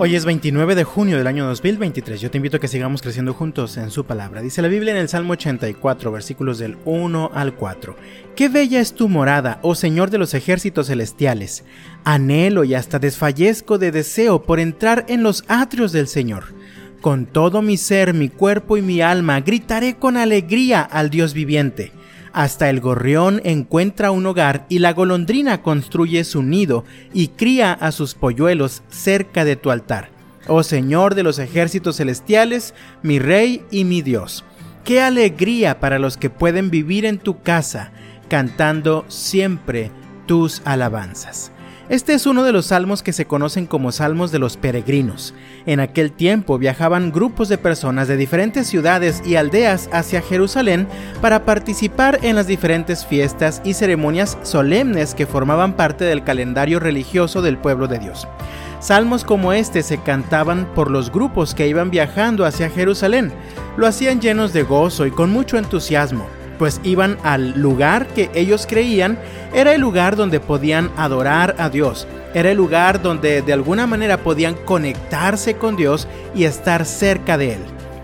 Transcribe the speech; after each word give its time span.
Hoy 0.00 0.14
es 0.14 0.24
29 0.24 0.76
de 0.76 0.84
junio 0.84 1.18
del 1.18 1.26
año 1.26 1.44
2023. 1.46 2.20
Yo 2.20 2.30
te 2.30 2.38
invito 2.38 2.56
a 2.56 2.60
que 2.60 2.68
sigamos 2.68 3.02
creciendo 3.02 3.34
juntos 3.34 3.76
en 3.76 3.90
su 3.90 4.04
palabra. 4.04 4.42
Dice 4.42 4.62
la 4.62 4.68
Biblia 4.68 4.92
en 4.92 5.00
el 5.00 5.08
Salmo 5.08 5.32
84, 5.32 6.12
versículos 6.12 6.58
del 6.58 6.78
1 6.84 7.32
al 7.34 7.54
4. 7.54 7.96
Qué 8.36 8.48
bella 8.48 8.78
es 8.78 8.94
tu 8.94 9.08
morada, 9.08 9.58
oh 9.62 9.74
Señor 9.74 10.10
de 10.10 10.18
los 10.18 10.34
ejércitos 10.34 10.86
celestiales. 10.86 11.64
Anhelo 12.04 12.62
y 12.62 12.74
hasta 12.74 13.00
desfallezco 13.00 13.78
de 13.78 13.90
deseo 13.90 14.44
por 14.44 14.60
entrar 14.60 15.04
en 15.08 15.24
los 15.24 15.44
atrios 15.48 15.90
del 15.90 16.06
Señor. 16.06 16.44
Con 17.00 17.26
todo 17.26 17.62
mi 17.62 17.76
ser, 17.76 18.12
mi 18.12 18.28
cuerpo 18.28 18.76
y 18.76 18.82
mi 18.82 19.00
alma, 19.00 19.40
gritaré 19.40 19.96
con 19.96 20.16
alegría 20.16 20.82
al 20.82 21.10
Dios 21.10 21.32
viviente. 21.32 21.92
Hasta 22.32 22.68
el 22.70 22.80
gorrión 22.80 23.40
encuentra 23.44 24.10
un 24.10 24.26
hogar 24.26 24.66
y 24.68 24.80
la 24.80 24.92
golondrina 24.92 25.62
construye 25.62 26.24
su 26.24 26.42
nido 26.42 26.84
y 27.12 27.28
cría 27.28 27.72
a 27.72 27.92
sus 27.92 28.14
polluelos 28.14 28.82
cerca 28.88 29.44
de 29.44 29.56
tu 29.56 29.70
altar. 29.70 30.10
Oh 30.48 30.62
Señor 30.62 31.14
de 31.14 31.22
los 31.22 31.38
ejércitos 31.38 31.96
celestiales, 31.96 32.74
mi 33.02 33.18
Rey 33.18 33.62
y 33.70 33.84
mi 33.84 34.02
Dios. 34.02 34.44
Qué 34.84 35.00
alegría 35.00 35.80
para 35.80 35.98
los 35.98 36.16
que 36.16 36.30
pueden 36.30 36.70
vivir 36.70 37.04
en 37.04 37.18
tu 37.18 37.42
casa, 37.42 37.92
cantando 38.28 39.04
siempre 39.08 39.90
tus 40.26 40.62
alabanzas. 40.64 41.52
Este 41.88 42.12
es 42.12 42.26
uno 42.26 42.44
de 42.44 42.52
los 42.52 42.66
salmos 42.66 43.02
que 43.02 43.14
se 43.14 43.24
conocen 43.24 43.66
como 43.66 43.92
salmos 43.92 44.30
de 44.30 44.38
los 44.38 44.58
peregrinos. 44.58 45.32
En 45.64 45.80
aquel 45.80 46.12
tiempo 46.12 46.58
viajaban 46.58 47.12
grupos 47.12 47.48
de 47.48 47.56
personas 47.56 48.08
de 48.08 48.18
diferentes 48.18 48.66
ciudades 48.66 49.22
y 49.24 49.36
aldeas 49.36 49.88
hacia 49.90 50.20
Jerusalén 50.20 50.86
para 51.22 51.46
participar 51.46 52.18
en 52.20 52.36
las 52.36 52.46
diferentes 52.46 53.06
fiestas 53.06 53.62
y 53.64 53.72
ceremonias 53.72 54.36
solemnes 54.42 55.14
que 55.14 55.24
formaban 55.24 55.76
parte 55.76 56.04
del 56.04 56.24
calendario 56.24 56.78
religioso 56.78 57.40
del 57.40 57.56
pueblo 57.56 57.88
de 57.88 58.00
Dios. 58.00 58.28
Salmos 58.80 59.24
como 59.24 59.54
este 59.54 59.82
se 59.82 59.96
cantaban 59.96 60.66
por 60.74 60.90
los 60.90 61.10
grupos 61.10 61.54
que 61.54 61.68
iban 61.68 61.90
viajando 61.90 62.44
hacia 62.44 62.68
Jerusalén. 62.68 63.32
Lo 63.78 63.86
hacían 63.86 64.20
llenos 64.20 64.52
de 64.52 64.62
gozo 64.62 65.06
y 65.06 65.10
con 65.10 65.30
mucho 65.30 65.56
entusiasmo 65.56 66.26
pues 66.58 66.80
iban 66.82 67.16
al 67.22 67.60
lugar 67.60 68.06
que 68.08 68.30
ellos 68.34 68.66
creían 68.68 69.18
era 69.54 69.74
el 69.74 69.80
lugar 69.80 70.16
donde 70.16 70.40
podían 70.40 70.90
adorar 70.96 71.54
a 71.58 71.70
Dios. 71.70 72.06
Era 72.34 72.50
el 72.50 72.56
lugar 72.56 73.00
donde 73.00 73.42
de 73.42 73.52
alguna 73.52 73.86
manera 73.86 74.18
podían 74.18 74.54
conectarse 74.54 75.54
con 75.56 75.76
Dios 75.76 76.06
y 76.34 76.44
estar 76.44 76.84
cerca 76.84 77.38
de 77.38 77.54
Él. 77.54 77.60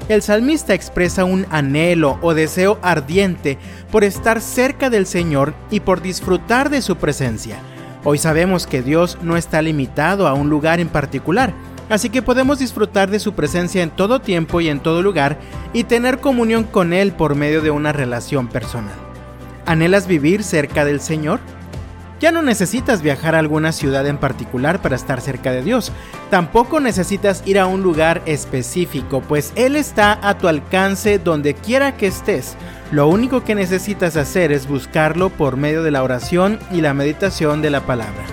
El 0.09 0.23
salmista 0.23 0.75
expresa 0.75 1.25
un 1.25 1.47
anhelo 1.51 2.19
o 2.21 2.35
deseo 2.35 2.79
ardiente 2.83 3.59
por 3.91 4.05
estar 4.05 4.41
cerca 4.41 4.91
del 4.91 5.07
Señor 5.07 5.55
y 5.71 5.81
por 5.81 6.03
disfrutar 6.03 6.69
de 6.69 6.83
su 6.83 6.97
presencia. 6.97 7.57
Hoy 8.05 8.19
sabemos 8.19 8.67
que 8.67 8.83
Dios 8.83 9.17
no 9.23 9.39
está 9.39 9.63
limitado 9.63 10.29
a 10.29 10.35
un 10.35 10.51
lugar 10.51 10.79
en 10.79 10.89
particular, 10.89 11.55
Así 11.91 12.09
que 12.09 12.23
podemos 12.23 12.59
disfrutar 12.59 13.11
de 13.11 13.19
su 13.19 13.35
presencia 13.35 13.83
en 13.83 13.91
todo 13.91 14.21
tiempo 14.21 14.61
y 14.61 14.69
en 14.69 14.81
todo 14.81 15.03
lugar 15.03 15.39
y 15.73 15.85
tener 15.85 16.19
comunión 16.19 16.65
con 16.65 16.93
Él 16.93 17.13
por 17.13 17.35
medio 17.35 17.61
de 17.61 17.71
una 17.71 17.93
relación 17.93 18.49
personal. 18.49 18.95
¿Anhelas 19.67 20.07
vivir 20.07 20.43
cerca 20.45 20.85
del 20.85 21.01
Señor? 21.01 21.41
Ya 22.21 22.33
no 22.33 22.43
necesitas 22.43 23.03
viajar 23.03 23.35
a 23.35 23.39
alguna 23.39 23.73
ciudad 23.73 24.07
en 24.07 24.17
particular 24.17 24.81
para 24.81 24.97
estar 24.97 25.21
cerca 25.21 25.53
de 25.53 25.63
Dios. 25.63 25.93
Tampoco 26.31 26.81
necesitas 26.81 27.43
ir 27.45 27.59
a 27.59 27.67
un 27.67 27.83
lugar 27.83 28.23
específico, 28.25 29.21
pues 29.21 29.53
Él 29.57 29.77
está 29.77 30.19
a 30.27 30.39
tu 30.39 30.49
alcance 30.49 31.19
donde 31.19 31.55
quiera 31.55 31.97
que 31.97 32.07
estés. 32.07 32.57
Lo 32.93 33.09
único 33.09 33.45
que 33.45 33.55
necesitas 33.55 34.17
hacer 34.17 34.53
es 34.53 34.69
buscarlo 34.69 35.29
por 35.29 35.57
medio 35.57 35.83
de 35.83 35.91
la 35.91 36.03
oración 36.03 36.59
y 36.71 36.81
la 36.81 36.95
meditación 36.95 37.61
de 37.61 37.71
la 37.71 37.81
palabra. 37.81 38.25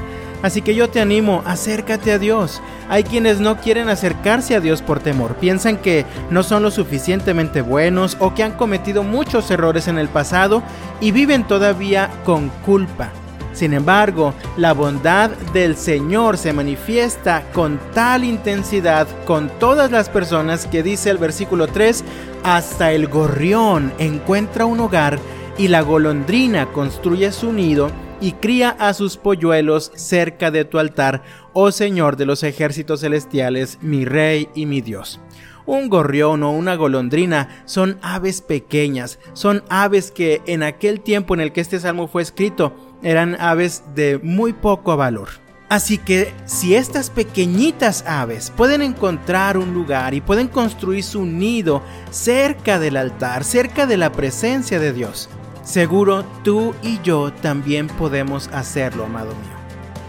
Así 0.41 0.61
que 0.61 0.75
yo 0.75 0.89
te 0.89 0.99
animo, 0.99 1.43
acércate 1.45 2.11
a 2.11 2.19
Dios. 2.19 2.61
Hay 2.89 3.03
quienes 3.03 3.39
no 3.39 3.57
quieren 3.57 3.89
acercarse 3.89 4.55
a 4.55 4.59
Dios 4.59 4.81
por 4.81 4.99
temor, 4.99 5.35
piensan 5.35 5.77
que 5.77 6.05
no 6.29 6.43
son 6.43 6.63
lo 6.63 6.71
suficientemente 6.71 7.61
buenos 7.61 8.17
o 8.19 8.33
que 8.33 8.43
han 8.43 8.53
cometido 8.53 9.03
muchos 9.03 9.49
errores 9.51 9.87
en 9.87 9.97
el 9.97 10.09
pasado 10.09 10.63
y 10.99 11.11
viven 11.11 11.45
todavía 11.45 12.09
con 12.25 12.49
culpa. 12.65 13.11
Sin 13.53 13.73
embargo, 13.73 14.33
la 14.55 14.73
bondad 14.73 15.29
del 15.53 15.75
Señor 15.75 16.37
se 16.37 16.53
manifiesta 16.53 17.43
con 17.53 17.79
tal 17.93 18.23
intensidad 18.23 19.07
con 19.25 19.49
todas 19.59 19.91
las 19.91 20.09
personas 20.09 20.67
que 20.67 20.83
dice 20.83 21.09
el 21.09 21.17
versículo 21.17 21.67
3, 21.67 22.03
hasta 22.43 22.93
el 22.93 23.07
gorrión 23.07 23.91
encuentra 23.97 24.65
un 24.65 24.79
hogar 24.79 25.19
y 25.57 25.67
la 25.67 25.81
golondrina 25.81 26.67
construye 26.67 27.31
su 27.31 27.51
nido 27.51 27.91
y 28.21 28.33
cría 28.33 28.69
a 28.69 28.93
sus 28.93 29.17
polluelos 29.17 29.91
cerca 29.95 30.51
de 30.51 30.63
tu 30.63 30.79
altar, 30.79 31.23
oh 31.53 31.71
Señor 31.71 32.15
de 32.15 32.25
los 32.25 32.43
ejércitos 32.43 33.01
celestiales, 33.01 33.79
mi 33.81 34.05
Rey 34.05 34.47
y 34.55 34.67
mi 34.67 34.79
Dios. 34.79 35.19
Un 35.65 35.89
gorrión 35.89 36.43
o 36.43 36.51
una 36.51 36.75
golondrina 36.75 37.63
son 37.65 37.97
aves 38.01 38.41
pequeñas, 38.41 39.19
son 39.33 39.63
aves 39.69 40.11
que 40.11 40.41
en 40.45 40.63
aquel 40.63 41.01
tiempo 41.01 41.33
en 41.33 41.41
el 41.41 41.51
que 41.51 41.61
este 41.61 41.79
salmo 41.79 42.07
fue 42.07 42.21
escrito 42.21 42.73
eran 43.03 43.35
aves 43.39 43.83
de 43.95 44.19
muy 44.21 44.53
poco 44.53 44.95
valor. 44.95 45.29
Así 45.69 45.97
que 45.97 46.33
si 46.45 46.75
estas 46.75 47.09
pequeñitas 47.09 48.03
aves 48.05 48.51
pueden 48.57 48.81
encontrar 48.81 49.57
un 49.57 49.73
lugar 49.73 50.13
y 50.13 50.19
pueden 50.19 50.49
construir 50.49 51.01
su 51.01 51.25
nido 51.25 51.81
cerca 52.09 52.77
del 52.77 52.97
altar, 52.97 53.45
cerca 53.45 53.87
de 53.87 53.95
la 53.95 54.11
presencia 54.11 54.79
de 54.81 54.91
Dios, 54.91 55.29
Seguro 55.63 56.25
tú 56.43 56.73
y 56.81 56.99
yo 57.03 57.31
también 57.31 57.87
podemos 57.87 58.49
hacerlo, 58.51 59.05
amado 59.05 59.27
mío. 59.27 59.61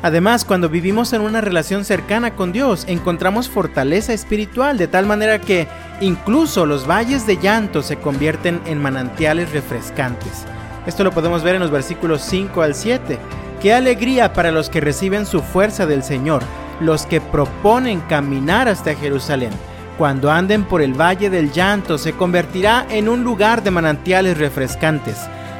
Además, 0.02 0.44
cuando 0.44 0.68
vivimos 0.68 1.12
en 1.12 1.20
una 1.20 1.40
relación 1.40 1.84
cercana 1.84 2.34
con 2.34 2.52
Dios, 2.52 2.84
encontramos 2.88 3.48
fortaleza 3.48 4.12
espiritual, 4.12 4.76
de 4.76 4.88
tal 4.88 5.06
manera 5.06 5.40
que 5.40 5.68
incluso 6.00 6.66
los 6.66 6.88
valles 6.88 7.26
de 7.26 7.36
llanto 7.36 7.82
se 7.82 7.96
convierten 7.96 8.60
en 8.66 8.82
manantiales 8.82 9.52
refrescantes. 9.52 10.44
Esto 10.86 11.04
lo 11.04 11.12
podemos 11.12 11.44
ver 11.44 11.54
en 11.54 11.60
los 11.60 11.70
versículos 11.70 12.22
5 12.22 12.62
al 12.62 12.74
7. 12.74 13.18
Qué 13.60 13.72
alegría 13.72 14.32
para 14.32 14.50
los 14.50 14.68
que 14.70 14.80
reciben 14.80 15.24
su 15.24 15.40
fuerza 15.40 15.86
del 15.86 16.02
Señor, 16.02 16.42
los 16.80 17.06
que 17.06 17.20
proponen 17.20 18.00
caminar 18.00 18.68
hasta 18.68 18.96
Jerusalén. 18.96 19.52
Cuando 19.98 20.32
anden 20.32 20.64
por 20.64 20.82
el 20.82 21.00
valle 21.00 21.30
del 21.30 21.52
llanto, 21.52 21.96
se 21.96 22.14
convertirá 22.14 22.86
en 22.90 23.08
un 23.08 23.22
lugar 23.22 23.62
de 23.62 23.70
manantiales 23.70 24.36
refrescantes. 24.36 25.16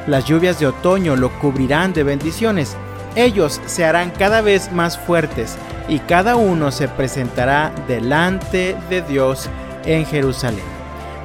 Las 0.07 0.25
lluvias 0.25 0.59
de 0.59 0.67
otoño 0.67 1.15
lo 1.15 1.29
cubrirán 1.39 1.93
de 1.93 2.03
bendiciones. 2.03 2.75
Ellos 3.15 3.61
se 3.65 3.85
harán 3.85 4.11
cada 4.11 4.41
vez 4.41 4.71
más 4.71 4.97
fuertes 4.97 5.55
y 5.87 5.99
cada 5.99 6.35
uno 6.35 6.71
se 6.71 6.87
presentará 6.87 7.73
delante 7.87 8.75
de 8.89 9.01
Dios 9.01 9.49
en 9.85 10.05
Jerusalén. 10.05 10.65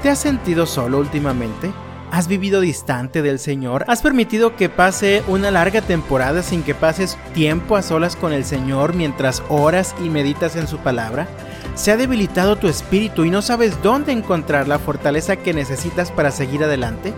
¿Te 0.03 0.11
has 0.11 0.19
sentido 0.19 0.67
solo 0.67 0.99
últimamente? 0.99 1.73
¿Has 2.13 2.29
vivido 2.29 2.61
distante 2.61 3.21
del 3.21 3.39
Señor? 3.39 3.85
¿Has 3.89 4.01
permitido 4.01 4.57
que 4.57 4.69
pase 4.69 5.23
una 5.27 5.51
larga 5.51 5.83
temporada 5.83 6.43
sin 6.43 6.63
que 6.63 6.75
pases 6.75 7.19
tiempo 7.35 7.77
a 7.77 7.83
solas 7.83 8.17
con 8.17 8.33
el 8.33 8.45
Señor 8.45 8.95
mientras 8.95 9.43
oras 9.49 9.95
y 10.03 10.09
meditas 10.09 10.57
en 10.57 10.69
su 10.69 10.79
palabra? 10.79 11.27
¿Se 11.75 11.93
ha 11.93 11.97
debilitado 11.97 12.57
tu 12.57 12.69
espíritu 12.69 13.25
y 13.25 13.31
no 13.31 13.43
sabes 13.43 13.83
dónde 13.83 14.13
encontrar 14.13 14.69
la 14.69 14.79
fortaleza 14.79 15.37
que 15.37 15.53
necesitas 15.53 16.11
para 16.11 16.31
seguir 16.31 16.65
adelante? 16.65 17.13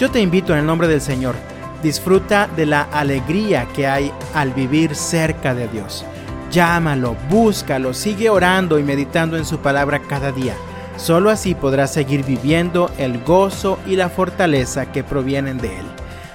Yo 0.00 0.10
te 0.10 0.18
invito 0.18 0.54
en 0.54 0.60
el 0.60 0.66
nombre 0.66 0.88
del 0.88 1.02
Señor, 1.02 1.34
disfruta 1.82 2.48
de 2.56 2.64
la 2.64 2.84
alegría 2.84 3.68
que 3.74 3.86
hay 3.86 4.10
al 4.32 4.50
vivir 4.54 4.94
cerca 4.94 5.54
de 5.54 5.68
Dios. 5.68 6.06
Llámalo, 6.50 7.16
búscalo, 7.28 7.92
sigue 7.92 8.30
orando 8.30 8.78
y 8.78 8.82
meditando 8.82 9.36
en 9.36 9.44
su 9.44 9.58
palabra 9.58 10.00
cada 10.00 10.32
día. 10.32 10.54
Solo 10.96 11.28
así 11.28 11.54
podrás 11.54 11.92
seguir 11.92 12.24
viviendo 12.24 12.90
el 12.96 13.22
gozo 13.24 13.78
y 13.86 13.96
la 13.96 14.08
fortaleza 14.08 14.90
que 14.90 15.04
provienen 15.04 15.58
de 15.58 15.80
Él. 15.80 15.86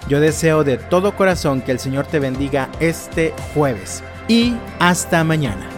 Yo 0.07 0.19
deseo 0.19 0.63
de 0.63 0.77
todo 0.77 1.15
corazón 1.15 1.61
que 1.61 1.71
el 1.71 1.79
Señor 1.79 2.05
te 2.05 2.19
bendiga 2.19 2.69
este 2.79 3.33
jueves 3.55 4.03
y 4.27 4.53
hasta 4.77 5.23
mañana. 5.23 5.74